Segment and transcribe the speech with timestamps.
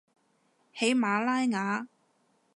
[0.73, 1.87] 喜马拉雅